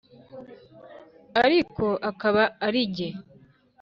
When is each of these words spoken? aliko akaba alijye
aliko 1.41 1.87
akaba 2.09 2.43
alijye 2.65 3.07